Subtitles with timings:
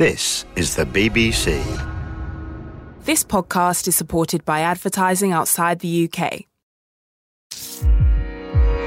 [0.00, 1.62] This is the BBC.
[3.04, 6.46] This podcast is supported by advertising outside the UK.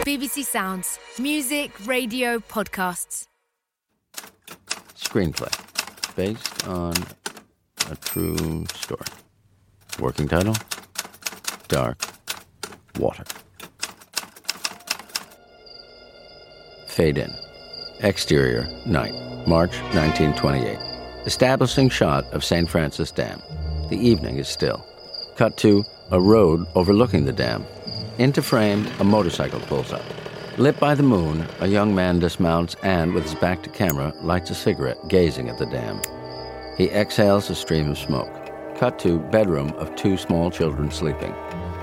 [0.03, 0.97] BBC Sounds.
[1.19, 3.27] Music, radio, podcasts.
[4.97, 5.53] Screenplay.
[6.15, 6.95] Based on
[7.91, 9.05] a true story.
[9.99, 10.55] Working title
[11.67, 12.03] Dark
[12.97, 13.25] Water.
[16.87, 17.31] Fade in.
[17.99, 19.13] Exterior, night,
[19.45, 20.92] March 1928.
[21.25, 22.69] Establishing shot of St.
[22.69, 23.41] Francis Dam.
[23.89, 24.85] The evening is still.
[25.37, 27.65] Cut to a road overlooking the dam.
[28.17, 30.03] Into frame, a motorcycle pulls up.
[30.57, 34.49] Lit by the moon, a young man dismounts and, with his back to camera, lights
[34.49, 36.01] a cigarette, gazing at the dam.
[36.77, 38.31] He exhales a stream of smoke.
[38.75, 41.33] Cut to bedroom of two small children sleeping.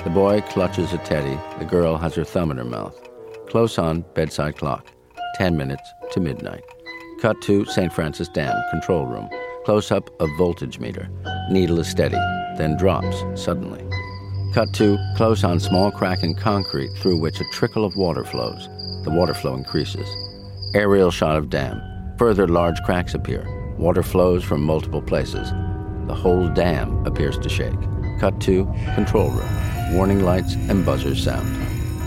[0.04, 1.38] The boy clutches a teddy.
[1.59, 3.09] The girl has her thumb in her mouth.
[3.48, 4.86] Close on bedside clock.
[5.36, 6.62] Ten minutes to midnight.
[7.20, 7.92] Cut to St.
[7.92, 9.29] Francis Dam, control room.
[9.66, 11.10] Close up of voltage meter.
[11.51, 12.16] Needle is steady,
[12.56, 13.85] then drops suddenly.
[14.54, 18.68] Cut to close on small crack in concrete through which a trickle of water flows.
[19.04, 20.09] The water flow increases.
[20.74, 21.82] Aerial shot of dam.
[22.16, 23.46] Further large cracks appear.
[23.77, 25.51] Water flows from multiple places.
[26.07, 27.79] The whole dam appears to shake.
[28.18, 29.95] Cut to control room.
[29.95, 31.46] Warning lights and buzzers sound.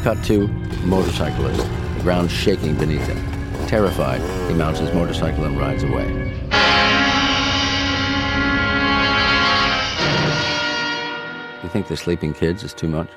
[0.04, 0.48] Cut to
[0.86, 1.68] motorcyclist.
[2.02, 3.33] Ground shaking beneath him.
[3.68, 6.08] Terrified, he mounts his motorcycle and rides away.
[11.64, 13.10] You think the sleeping kids is too much?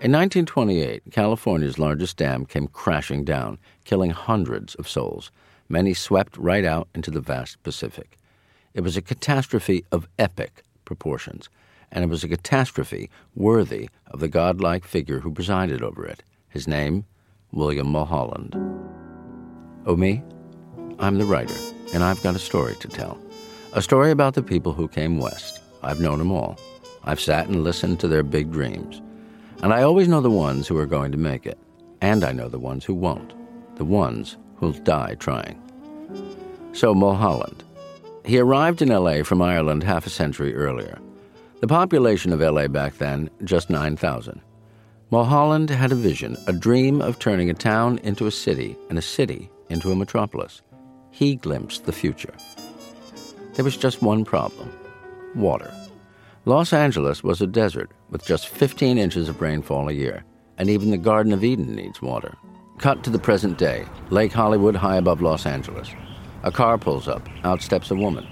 [0.00, 5.32] In 1928, California's largest dam came crashing down, killing hundreds of souls.
[5.68, 8.16] Many swept right out into the vast Pacific.
[8.74, 11.48] It was a catastrophe of epic proportions,
[11.90, 16.22] and it was a catastrophe worthy of the godlike figure who presided over it.
[16.48, 17.04] His name,
[17.50, 18.54] William Mulholland.
[19.88, 20.22] Oh, me?
[20.98, 21.54] I'm the writer,
[21.94, 23.18] and I've got a story to tell.
[23.72, 25.60] A story about the people who came west.
[25.82, 26.58] I've known them all.
[27.04, 29.00] I've sat and listened to their big dreams.
[29.62, 31.56] And I always know the ones who are going to make it.
[32.02, 33.32] And I know the ones who won't.
[33.76, 35.58] The ones who'll die trying.
[36.74, 37.64] So, Mulholland.
[38.26, 40.98] He arrived in LA from Ireland half a century earlier.
[41.62, 44.42] The population of LA back then, just 9,000.
[45.10, 49.02] Mulholland had a vision, a dream of turning a town into a city and a
[49.02, 50.62] city into a metropolis.
[51.10, 52.34] He glimpsed the future.
[53.54, 54.72] There was just one problem
[55.34, 55.72] water.
[56.44, 60.24] Los Angeles was a desert with just 15 inches of rainfall a year,
[60.56, 62.34] and even the Garden of Eden needs water.
[62.78, 65.90] Cut to the present day, Lake Hollywood high above Los Angeles.
[66.44, 68.26] A car pulls up, out steps a woman,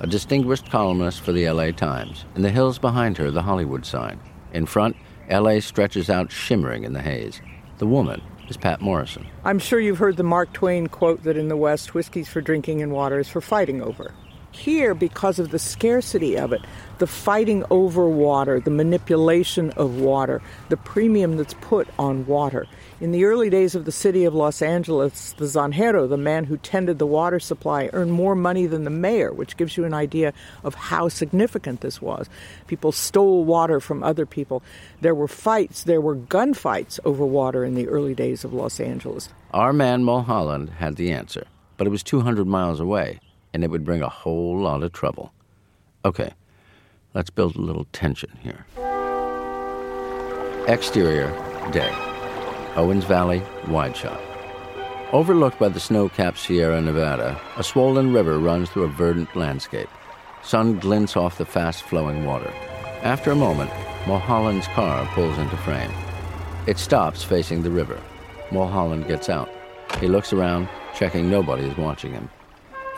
[0.00, 2.24] a distinguished columnist for the LA Times.
[2.36, 4.20] In the hills behind her, the Hollywood sign.
[4.52, 4.96] In front,
[5.28, 7.40] LA stretches out shimmering in the haze.
[7.78, 9.26] The woman is Patt Morrison.
[9.44, 12.82] I'm sure you've heard the Mark Twain quote that in the West, whiskey's for drinking
[12.82, 14.12] and water is for fighting over.
[14.50, 16.62] Here, because of the scarcity of it,
[16.98, 22.66] the fighting over water, the manipulation of water, the premium that's put on water.
[23.00, 26.56] In the early days of the city of Los Angeles, the zanjero, the man who
[26.56, 30.32] tended the water supply, earned more money than the mayor, which gives you an idea
[30.64, 32.28] of how significant this was.
[32.66, 34.62] People stole water from other people.
[35.02, 39.28] There were fights, there were gunfights over water in the early days of Los Angeles.
[39.52, 43.20] Our man Mulholland had the answer, but it was 200 miles away
[43.52, 45.32] and it would bring a whole lot of trouble.
[46.04, 46.32] Okay,
[47.14, 48.66] let's build a little tension here.
[50.68, 51.30] Exterior,
[51.72, 51.90] day.
[52.76, 54.20] Owens Valley, wide shot.
[55.12, 59.88] Overlooked by the snow capped Sierra Nevada, a swollen river runs through a verdant landscape.
[60.42, 62.52] Sun glints off the fast flowing water.
[63.02, 63.70] After a moment,
[64.06, 65.90] Mulholland's car pulls into frame.
[66.66, 67.98] It stops facing the river.
[68.52, 69.48] Mulholland gets out.
[70.00, 72.28] He looks around, checking nobody is watching him.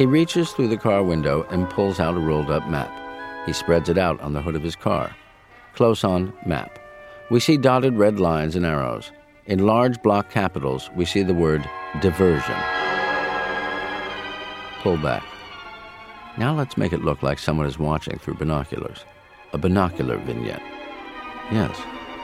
[0.01, 2.91] He reaches through the car window and pulls out a rolled up map.
[3.45, 5.15] He spreads it out on the hood of his car.
[5.75, 6.79] Close on map.
[7.31, 9.13] We see dotted red lines and arrows.
[9.45, 11.69] In large block capitals, we see the word
[12.01, 12.57] diversion.
[14.81, 15.23] Pull back.
[16.39, 19.05] Now let's make it look like someone is watching through binoculars.
[19.53, 20.63] A binocular vignette.
[21.53, 21.79] Yes,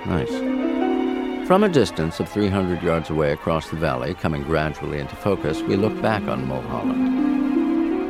[0.07, 1.47] nice.
[1.47, 5.77] From a distance of 300 yards away across the valley, coming gradually into focus, we
[5.77, 7.36] look back on Mulholland.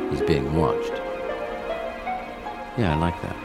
[0.09, 0.93] He's being watched.
[2.77, 3.35] Yeah, I like that.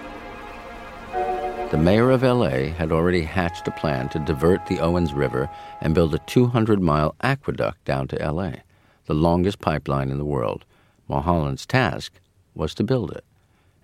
[1.72, 5.48] The mayor of LA had already hatched a plan to divert the Owens River
[5.80, 8.52] and build a 200 mile aqueduct down to LA,
[9.06, 10.66] the longest pipeline in the world.
[11.08, 12.12] Mulholland's task
[12.54, 13.24] was to build it.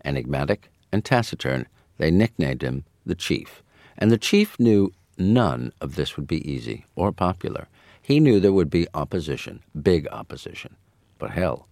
[0.04, 1.66] Enigmatic and taciturn,
[1.96, 3.62] they nicknamed him the Chief.
[3.96, 7.68] And the Chief knew none of this would be easy or popular.
[8.00, 10.76] He knew there would be opposition, big opposition.
[11.18, 11.66] But hell,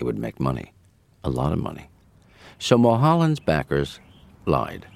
[0.00, 0.72] it would make money.
[1.22, 1.86] a lot of money.
[2.58, 4.00] So Mulholland's backers
[4.46, 4.86] lied.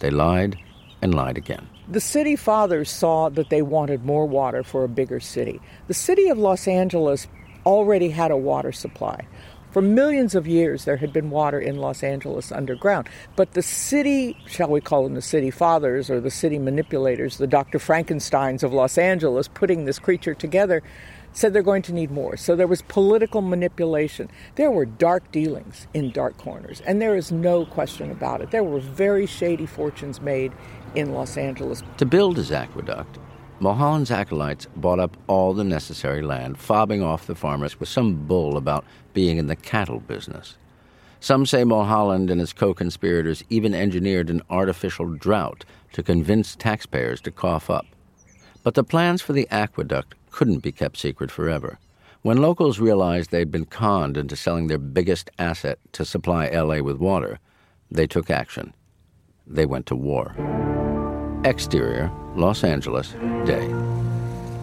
[0.00, 0.58] They lied
[1.00, 1.66] and lied again.
[1.88, 5.60] The city fathers saw that they wanted more water for a bigger city.
[5.88, 7.26] The city of Los Angeles
[7.64, 9.26] already had a water supply.
[9.70, 13.08] For millions of years, there had been water in Los Angeles underground.
[13.36, 17.46] But the city, shall we call them the city fathers or the city manipulators, the
[17.46, 17.78] Dr.
[17.78, 20.82] Frankensteins of Los Angeles, putting this creature together,
[21.32, 22.36] said they're going to need more.
[22.36, 24.28] So there was political manipulation.
[24.56, 28.50] There were dark dealings in dark corners, and there is no question about it.
[28.50, 30.52] There were very shady fortunes made
[30.94, 31.82] in Los Angeles.
[31.98, 33.18] To build his aqueduct,
[33.60, 38.56] Mulholland's acolytes bought up all the necessary land, fobbing off the farmers with some bull
[38.56, 38.84] about
[39.14, 40.56] being in the cattle business.
[41.20, 47.20] Some say Mulholland and his co conspirators even engineered an artificial drought to convince taxpayers
[47.20, 47.86] to cough up.
[48.64, 51.78] But the plans for the aqueduct couldn't be kept secret forever.
[52.22, 56.96] When locals realized they'd been conned into selling their biggest asset to supply LA with
[56.96, 57.38] water,
[57.90, 58.74] they took action.
[59.46, 60.34] They went to war.
[61.44, 63.12] Exterior, Los Angeles,
[63.44, 63.66] day.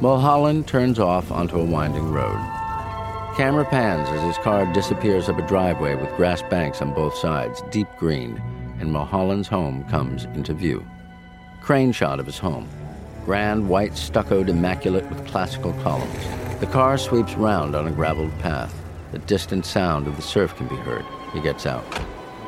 [0.02, 2.40] Mulholland turns off onto a winding road.
[3.36, 7.62] Camera pans as his car disappears up a driveway with grass banks on both sides,
[7.70, 8.42] deep green,
[8.80, 10.86] and Mulholland's home comes into view.
[11.62, 12.68] Crane shot of his home.
[13.26, 16.60] Grand, white, stuccoed, immaculate with classical columns.
[16.60, 18.76] The car sweeps round on a graveled path.
[19.12, 21.06] The distant sound of the surf can be heard.
[21.34, 21.86] He gets out.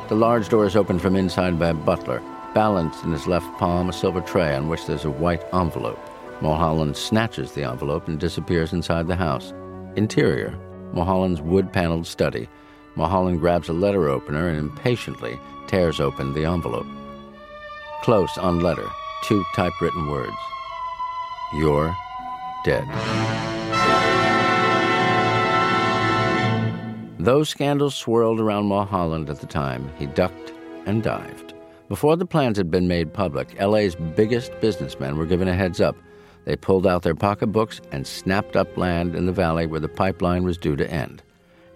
[0.08, 2.22] The large door is opened from inside by a butler
[2.54, 5.98] balanced in his left palm a silver tray on which there's a white envelope.
[6.40, 9.52] Mulholland snatches the envelope and disappears inside the house.
[9.96, 10.58] Interior,
[10.92, 12.48] Mulholland's wood paneled study.
[12.96, 16.86] Mulholland grabs a letter opener and impatiently tears open the envelope.
[18.02, 18.88] Close on letter,
[19.24, 20.36] two typewritten words
[21.54, 21.94] You're
[22.64, 22.88] dead.
[27.18, 30.52] Though scandals swirled around Mulholland at the time, he ducked
[30.86, 31.54] and dived.
[31.88, 35.94] Before the plans had been made public, LA's biggest businessmen were given a heads up.
[36.46, 40.42] They pulled out their pocketbooks and snapped up land in the valley where the pipeline
[40.42, 41.22] was due to end.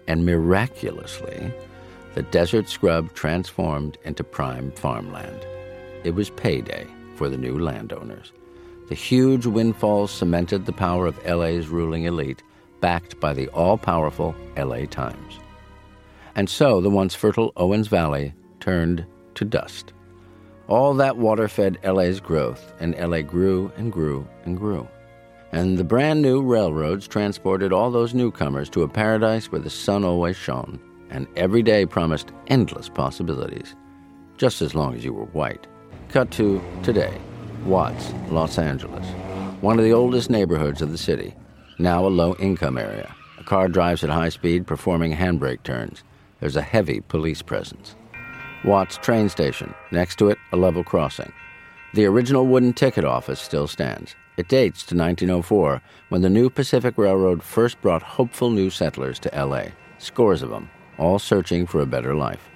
[0.07, 1.53] And miraculously,
[2.15, 5.45] the desert scrub transformed into prime farmland.
[6.03, 8.33] It was payday for the new landowners.
[8.87, 12.41] The huge windfalls cemented the power of LA's ruling elite,
[12.79, 15.39] backed by the all powerful LA Times.
[16.35, 19.05] And so the once fertile Owens Valley turned
[19.35, 19.93] to dust.
[20.67, 24.87] All that water fed LA's growth, and LA grew and grew and grew.
[25.51, 30.03] And the brand new railroads transported all those newcomers to a paradise where the sun
[30.03, 30.79] always shone,
[31.09, 33.75] and every day promised endless possibilities,
[34.37, 35.65] just as long as you were white.
[36.09, 37.17] Cut to today,
[37.67, 39.05] Watts, Los Angeles,
[39.59, 41.35] one of the oldest neighborhoods of the city,
[41.77, 43.13] now a low income area.
[43.39, 46.01] A car drives at high speed, performing handbrake turns.
[46.39, 47.95] There's a heavy police presence.
[48.63, 49.73] Watts train station.
[49.91, 51.33] Next to it, a level crossing.
[51.93, 54.15] The original wooden ticket office still stands.
[54.37, 59.45] It dates to 1904, when the new Pacific Railroad first brought hopeful new settlers to
[59.45, 59.71] LA.
[59.97, 62.49] Scores of them, all searching for a better life.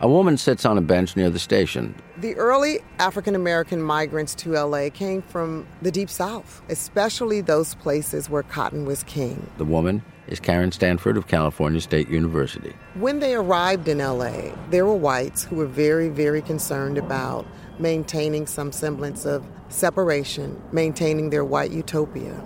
[0.00, 1.92] A woman sits on a bench near the station.
[2.18, 8.30] The early African American migrants to LA came from the Deep South, especially those places
[8.30, 9.50] where cotton was king.
[9.58, 12.76] The woman is Karin Stanford of California State University.
[12.94, 17.44] When they arrived in LA, there were whites who were very, very concerned about
[17.80, 22.40] maintaining some semblance of separation, maintaining their white utopia.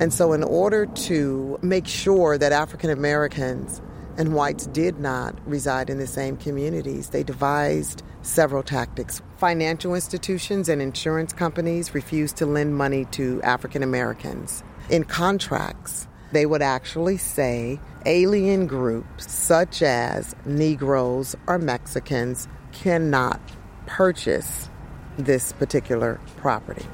[0.00, 3.82] And so, in order to make sure that African Americans
[4.16, 9.22] and whites did not reside in the same communities, they devised several tactics.
[9.38, 14.62] Financial institutions and insurance companies refused to lend money to African Americans.
[14.90, 23.40] In contracts, they would actually say alien groups such as Negroes or Mexicans cannot
[23.86, 24.70] purchase
[25.18, 26.86] this particular property.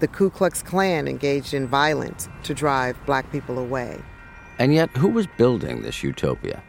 [0.00, 4.02] The Ku Klux Klan engaged in violence to drive black people away.
[4.58, 6.62] And yet, who was building this utopia?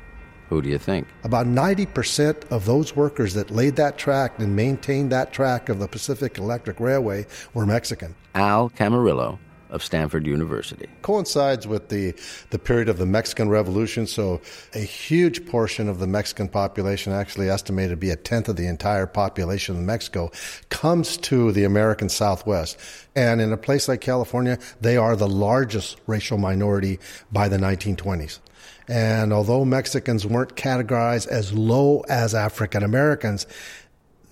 [0.49, 1.07] Who do you think?
[1.23, 5.87] About 90% of those workers that laid that track and maintained that track of the
[5.87, 8.15] Pacific Electric Railway were Mexican.
[8.35, 10.87] Al Camarillo of Stanford University.
[11.01, 12.13] Coincides with the,
[12.49, 14.41] the period of the Mexican Revolution, so
[14.73, 18.67] a huge portion of the Mexican population, actually estimated to be a tenth of the
[18.67, 20.31] entire population of Mexico,
[20.69, 22.77] comes to the American Southwest.
[23.15, 26.99] And in a place like California, they are the largest racial minority
[27.31, 28.39] by the 1920s.
[28.87, 33.47] And although Mexicans weren't categorized as low as African Americans,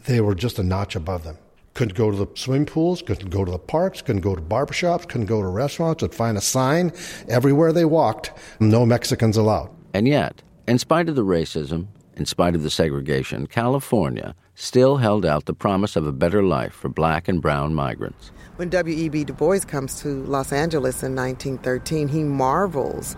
[0.05, 1.37] they were just a notch above them
[1.73, 5.07] couldn't go to the swimming pools, couldn't go to the parks, couldn't go to barbershops,
[5.07, 6.91] couldn't go to restaurants, would find a sign
[7.27, 9.69] everywhere they walked, no Mexicans allowed.
[9.93, 15.25] And yet, In spite of the racism, in spite of the segregation, California still held
[15.25, 18.31] out the promise of a better life for black and brown migrants.
[18.55, 19.24] When W.E.B.
[19.24, 23.15] Du Bois comes to Los Angeles in 1913, he marvels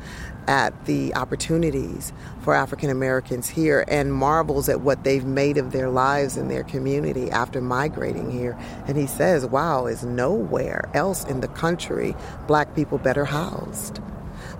[0.47, 5.89] at the opportunities for African Americans here and marvels at what they've made of their
[5.89, 8.57] lives and their community after migrating here.
[8.87, 12.15] And he says, wow, is nowhere else in the country
[12.47, 13.99] black people better housed.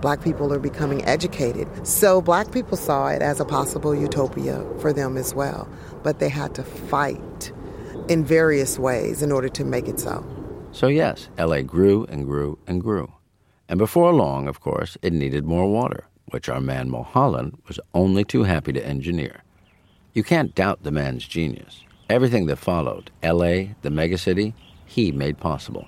[0.01, 1.67] Black people are becoming educated.
[1.85, 5.67] So black people saw it as a possible utopia for them as well.
[6.03, 7.51] But they had to fight
[8.07, 10.25] in various ways in order to make it so.
[10.71, 13.11] So, yes, LA grew and grew and grew.
[13.69, 18.23] And before long, of course, it needed more water, which our man Mulholland was only
[18.23, 19.43] too happy to engineer.
[20.13, 21.81] You can't doubt the man's genius.
[22.09, 24.53] Everything that followed, LA, the megacity,
[24.85, 25.87] he made possible.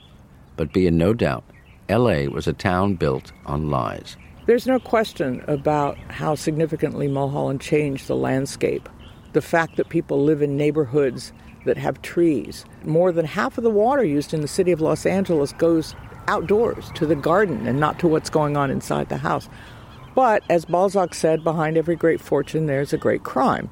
[0.56, 1.44] But be in no doubt,
[1.90, 4.18] LA was a town built on lies.
[4.46, 8.88] There's no question about how significantly Mulholland changed the landscape.
[9.34, 11.34] The fact that people live in neighborhoods
[11.66, 12.66] that have trees.
[12.86, 15.96] More than half of the water used in the city of Los Angeles goes
[16.28, 19.50] outdoors to the garden and not to what's going on inside the house.
[20.16, 23.70] But as Balzac said, behind every great fortune there's a great crime.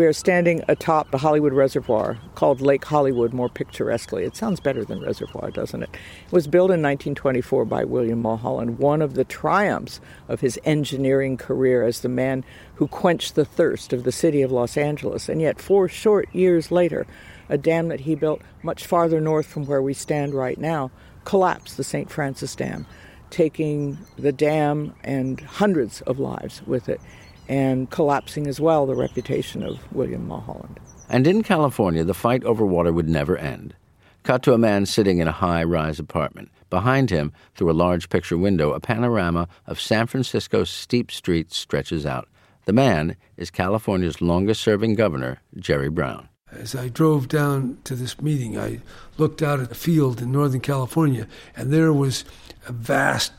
[0.00, 4.24] We are standing atop the Hollywood Reservoir, called Lake Hollywood more picturesquely.
[4.24, 5.90] It sounds better than reservoir, doesn't it?
[5.92, 11.36] It was built in 1924 by William Mulholland, one of the triumphs of his engineering
[11.36, 15.28] career as the man who quenched the thirst of the city of Los Angeles.
[15.28, 17.06] And yet, four short years later,
[17.50, 20.90] a dam that he built much farther north from where we stand right now
[21.26, 22.10] collapsed, the St.
[22.10, 22.86] Francis Dam,
[23.28, 27.02] taking the dam and hundreds of lives with it
[27.50, 30.78] and collapsing as well the reputation of William Mulholland.
[31.08, 33.74] And in California, the fight over water would never end.
[34.22, 36.52] Cut to a man sitting in a high rise apartment.
[36.70, 42.06] Behind him, through a large picture window, a panorama of San Francisco's steep streets stretches
[42.06, 42.28] out.
[42.66, 46.28] The man is California's longest serving governor, Jerry Brown.
[46.52, 48.78] As I drove down to this meeting, I
[49.18, 51.26] looked out at a field in Northern California,
[51.56, 52.24] and there was
[52.68, 53.32] a vast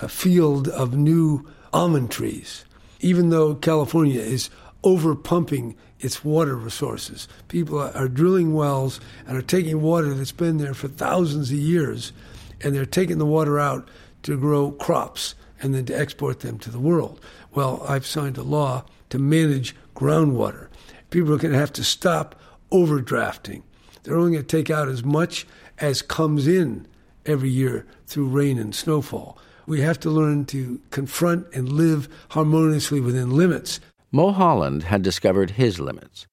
[0.00, 2.64] a field of new almond trees
[3.00, 4.50] even though California is
[4.84, 7.26] over pumping its water resources.
[7.48, 12.12] People are drilling wells and are taking water that's been there for thousands of years,
[12.60, 13.88] and they're taking the water out
[14.22, 17.20] to grow crops and then to export them to the world.
[17.52, 20.68] Well, I've signed a law to manage groundwater.
[21.10, 22.40] People are going to have to stop
[22.70, 23.62] overdrafting.
[24.02, 25.46] They're only going to take out as much
[25.78, 26.86] as comes in
[27.26, 29.38] every year through rain and snowfall.
[29.68, 33.80] We have to learn to confront and live harmoniously within limits.
[34.10, 36.26] Mulholland had discovered his limits.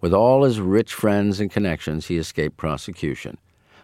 [0.00, 3.38] With all his rich friends and connections, he escaped prosecution.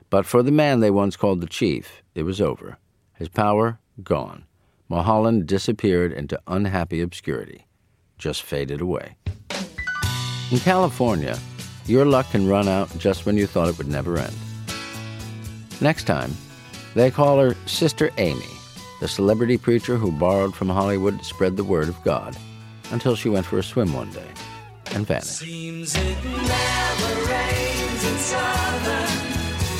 [0.09, 2.78] But for the man they once called the chief, it was over.
[3.14, 4.44] His power gone.
[4.88, 7.66] Mulholland disappeared into unhappy obscurity,
[8.18, 9.16] just faded away.
[10.52, 11.37] In California,
[11.87, 14.37] your luck can run out just when you thought it would never end.
[15.80, 16.37] Next time,
[16.94, 18.62] they call her Sister Amy
[19.02, 22.37] the celebrity preacher who borrowed from Hollywood to spread the word of God,
[22.92, 24.28] until she went for a swim one day
[24.92, 25.38] and vanished.
[25.38, 29.09] Seems it never rains in Southern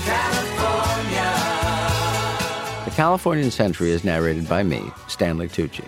[0.03, 1.31] California.
[2.85, 5.87] The Californian Century is narrated by me, Stanley Tucci.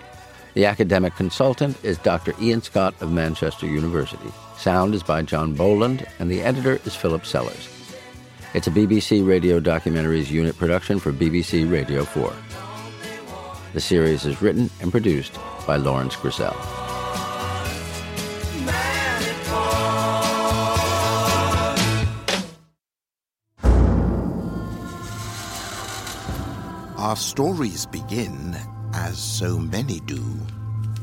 [0.53, 2.33] The academic consultant is Dr.
[2.41, 4.31] Ian Scott of Manchester University.
[4.55, 7.67] Sound is by John Boland, and the editor is Philip Sellers.
[8.53, 12.33] It's a BBC Radio Documentaries Unit production for BBC Radio 4.
[13.75, 16.55] The series is written and produced by Laurence Grissell.
[26.97, 28.55] Our stories begin,
[28.93, 30.23] as so many do,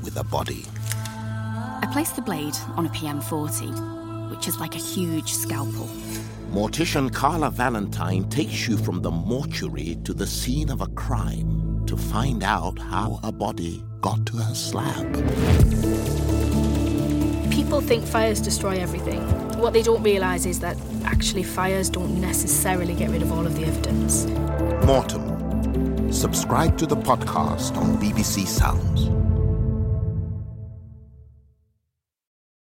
[0.03, 0.65] with a body.
[0.79, 5.91] I place the blade on a PM40, which is like a huge scalpel.
[6.51, 11.62] Mortician Carla Valentine takes you from the mortuary to the scene of a crime
[11.93, 15.13] to find out how a body got to her slab.
[17.51, 19.21] People think fires destroy everything.
[19.59, 23.55] What they don't realise is that actually fires don't necessarily get rid of all of
[23.57, 24.25] the evidence.
[24.87, 26.11] Mortem.
[26.11, 29.22] Subscribe to the podcast on BBC Sounds.